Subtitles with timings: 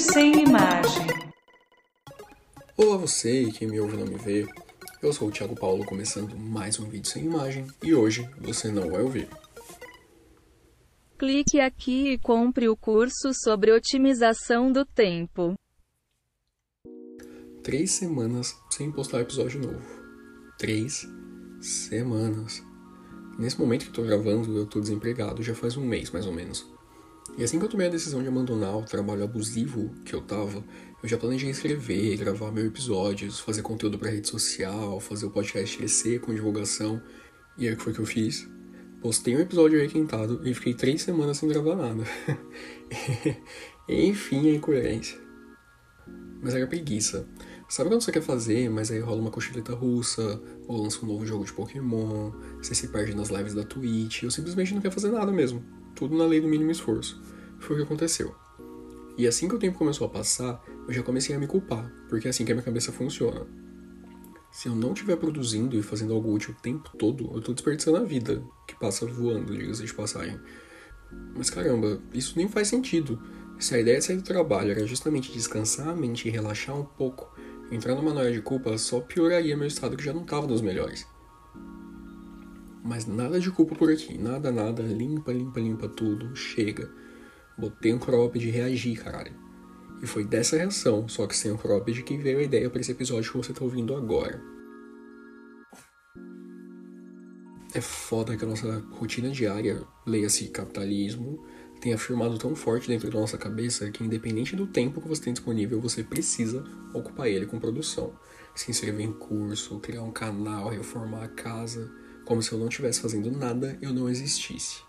[0.00, 1.06] sem imagem.
[2.74, 4.48] Olá você e quem me ouve não me vê.
[5.02, 8.90] Eu sou o Thiago Paulo começando mais um vídeo sem imagem e hoje você não
[8.90, 9.28] vai ouvir.
[11.18, 15.54] Clique aqui e compre o curso sobre otimização do tempo.
[17.62, 19.86] Três semanas sem postar episódio novo.
[20.58, 21.06] Três
[21.60, 22.62] semanas.
[23.38, 26.79] Nesse momento que estou gravando, eu estou desempregado já faz um mês mais ou menos.
[27.40, 30.62] E assim que eu tomei a decisão de abandonar o trabalho abusivo que eu tava,
[31.02, 35.78] eu já planejei escrever, gravar mil episódios, fazer conteúdo para rede social, fazer o podcast
[35.78, 37.00] crescer com divulgação.
[37.56, 38.46] E aí o que foi que eu fiz?
[39.00, 42.04] Postei um episódio requentado e fiquei três semanas sem gravar nada.
[43.88, 45.18] Enfim, a incoerência.
[46.42, 47.26] Mas era preguiça.
[47.70, 51.24] Sabe quando você quer fazer, mas aí rola uma cochileta russa, ou lança um novo
[51.24, 55.10] jogo de Pokémon, você se perde nas lives da Twitch, ou simplesmente não quer fazer
[55.10, 55.79] nada mesmo.
[55.94, 57.20] Tudo na lei do mínimo esforço.
[57.58, 58.34] Foi o que aconteceu.
[59.16, 62.26] E assim que o tempo começou a passar, eu já comecei a me culpar, porque
[62.26, 63.46] é assim que a minha cabeça funciona.
[64.50, 67.98] Se eu não estiver produzindo e fazendo algo útil o tempo todo, eu tô desperdiçando
[67.98, 70.40] a vida, que passa voando, diga-se de passagem.
[71.36, 73.20] Mas caramba, isso nem faz sentido.
[73.58, 76.84] Se a ideia de sair do trabalho era justamente descansar a mente e relaxar um
[76.84, 77.30] pouco,
[77.70, 81.06] entrar numa noia de culpa só pioraria meu estado que já não estava dos melhores.
[82.82, 86.90] Mas nada de culpa por aqui, nada, nada, limpa, limpa, limpa tudo, chega.
[87.56, 89.34] Botei um cropped e reagi, caralho.
[90.02, 92.92] E foi dessa reação, só que sem o cropped, que veio a ideia para esse
[92.92, 94.40] episódio que você tá ouvindo agora.
[97.74, 101.44] É foda que a nossa rotina diária, leia-se capitalismo,
[101.80, 105.32] tem afirmado tão forte dentro da nossa cabeça que, independente do tempo que você tem
[105.32, 108.12] disponível, você precisa ocupar ele com produção.
[108.54, 111.90] Se inscrever em curso, criar um canal, reformar a casa,
[112.30, 114.82] como se eu não estivesse fazendo nada, eu não existisse.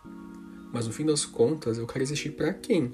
[0.71, 2.93] Mas no fim das contas, eu quero existir para quem?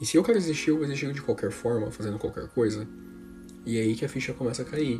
[0.00, 2.88] E se eu quero existir, eu vou existir de qualquer forma, fazendo qualquer coisa.
[3.66, 4.98] E é aí que a ficha começa a cair.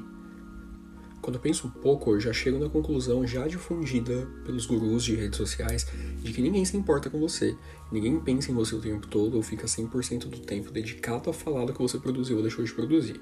[1.23, 5.15] Quando eu penso um pouco, eu já chego na conclusão já difundida pelos gurus de
[5.15, 5.87] redes sociais
[6.23, 7.57] de que ninguém se importa com você.
[7.91, 11.65] Ninguém pensa em você o tempo todo ou fica 100% do tempo dedicado a falar
[11.65, 13.19] do que você produziu ou deixou de produzir.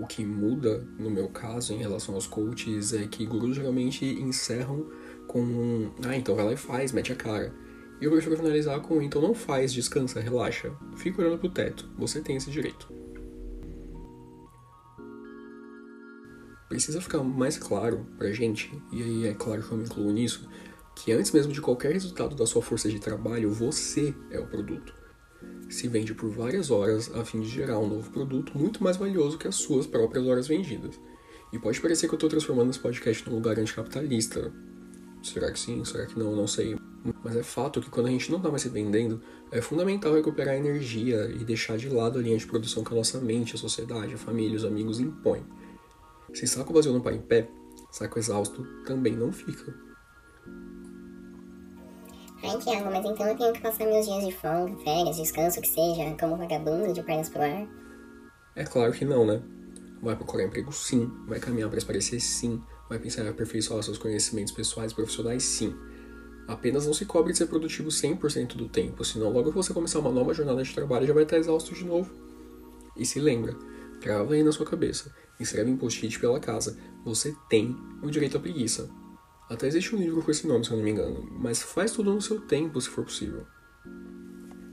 [0.00, 4.86] O que muda, no meu caso, em relação aos coaches, é que gurus geralmente encerram
[5.26, 7.52] com ah, então vai lá e faz, mete a cara.
[8.00, 10.72] E eu prefiro finalizar com, então não faz, descansa, relaxa.
[10.96, 12.98] Fica olhando pro teto, você tem esse direito.
[16.68, 20.48] precisa ficar mais claro pra gente, e aí é claro que eu me incluo nisso,
[20.94, 24.94] que antes mesmo de qualquer resultado da sua força de trabalho, você é o produto.
[25.68, 29.38] Se vende por várias horas a fim de gerar um novo produto muito mais valioso
[29.38, 30.98] que as suas próprias horas vendidas.
[31.52, 34.52] E pode parecer que eu estou transformando esse podcast num lugar anticapitalista.
[35.22, 35.84] Será que sim?
[35.84, 36.34] Será que não?
[36.34, 36.76] Não sei.
[37.24, 40.54] Mas é fato que quando a gente não está mais se vendendo, é fundamental recuperar
[40.54, 43.58] a energia e deixar de lado a linha de produção que a nossa mente, a
[43.58, 45.44] sociedade, a família, os amigos impõem.
[46.34, 47.48] Se saco vazio não para em pé,
[47.90, 49.87] saco exausto também não fica.
[52.42, 55.68] Ai, Tiago, mas então eu tenho que passar meus dias de folga, férias, descanso, que
[55.68, 57.66] seja, como vagabundo de pernas pro ar?
[58.54, 59.42] É claro que não, né?
[60.00, 64.52] Vai procurar emprego sim, vai caminhar para esparecer sim, vai pensar em aperfeiçoar seus conhecimentos
[64.52, 65.74] pessoais e profissionais sim.
[66.46, 69.98] Apenas não se cobre de ser produtivo 100% do tempo, senão logo que você começar
[69.98, 72.10] uma nova jornada de trabalho já vai estar exausto de novo.
[72.96, 73.56] E se lembra,
[74.00, 78.40] grava aí na sua cabeça, escreve em post-it pela casa, você tem o direito à
[78.40, 78.88] preguiça.
[79.48, 82.12] Até existe um livro com esse nome, se eu não me engano, mas faz tudo
[82.12, 83.46] no seu tempo, se for possível.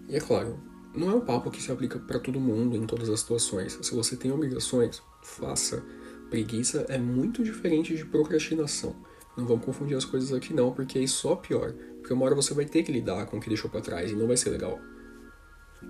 [0.09, 0.59] E é claro,
[0.93, 3.79] não é um papo que se aplica para todo mundo em todas as situações.
[3.81, 5.83] Se você tem obrigações, faça.
[6.29, 8.95] Preguiça é muito diferente de procrastinação.
[9.37, 11.73] Não vamos confundir as coisas aqui não, porque é só pior.
[11.97, 14.15] Porque uma hora você vai ter que lidar com o que deixou para trás e
[14.15, 14.79] não vai ser legal.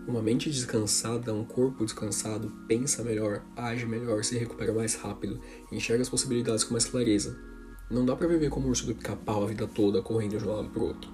[0.07, 5.40] Uma mente descansada, um corpo descansado, pensa melhor, age melhor, se recupera mais rápido,
[5.72, 7.55] enxerga as possibilidades com mais clareza.
[7.90, 10.56] Não dá para viver como um urso do pica-pau a vida toda, correndo de um
[10.56, 11.12] lado pro outro.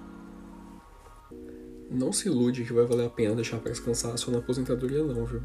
[1.90, 5.26] Não se ilude que vai valer a pena deixar para descansar só na aposentadoria não,
[5.26, 5.42] viu?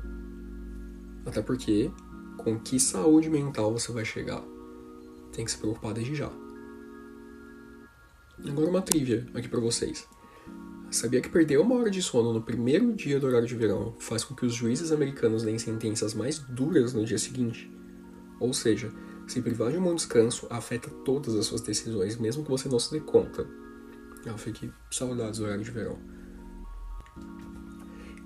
[1.25, 1.91] Até porque,
[2.37, 4.41] com que saúde mental você vai chegar?
[5.33, 6.31] Tem que se preocupar desde já.
[8.47, 10.07] Agora uma trivia aqui para vocês.
[10.89, 14.23] Sabia que perder uma hora de sono no primeiro dia do horário de verão faz
[14.23, 17.69] com que os juízes americanos deem sentenças mais duras no dia seguinte?
[18.39, 18.89] Ou seja,
[19.27, 22.79] se privar de um bom descanso afeta todas as suas decisões, mesmo que você não
[22.79, 23.45] se dê conta.
[24.25, 25.97] Ah, fique saudades do horário de verão.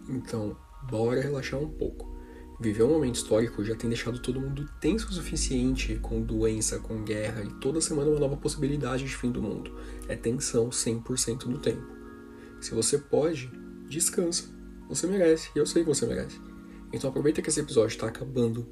[0.08, 2.12] Então, bora relaxar um pouco.
[2.60, 7.04] Viver um momento histórico já tem deixado todo mundo tenso o suficiente com doença, com
[7.04, 9.76] guerra e toda semana uma nova possibilidade de fim do mundo.
[10.08, 11.88] É tensão 100% do tempo.
[12.60, 13.52] Se você pode,
[13.90, 14.46] descansa.
[14.88, 16.40] Você merece, e eu sei que você merece.
[16.94, 18.68] Então aproveita que esse episódio está acabando,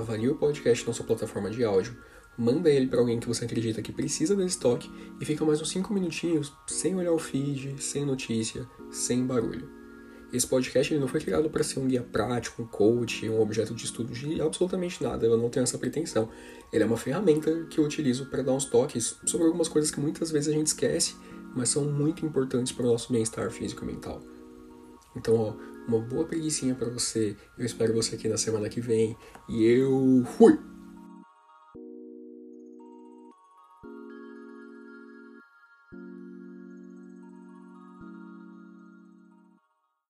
[0.00, 1.96] avalie o podcast na sua plataforma de áudio,
[2.36, 4.90] manda ele para alguém que você acredita que precisa desse toque
[5.20, 9.68] e fica mais uns 5 minutinhos sem olhar o feed, sem notícia, sem barulho.
[10.32, 13.74] Esse podcast ele não foi criado para ser um guia prático, um coach, um objeto
[13.74, 16.28] de estudo de absolutamente nada, eu não tenho essa pretensão.
[16.70, 19.98] Ele é uma ferramenta que eu utilizo para dar uns toques sobre algumas coisas que
[19.98, 21.16] muitas vezes a gente esquece,
[21.56, 24.20] mas são muito importantes para o nosso bem-estar físico e mental.
[25.16, 27.34] Então, ó, uma boa preguiçinha para você.
[27.56, 29.16] Eu espero você aqui na semana que vem.
[29.48, 30.58] E eu fui!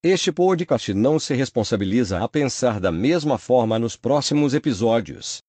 [0.03, 5.43] Este podcast não se responsabiliza a pensar da mesma forma nos próximos episódios.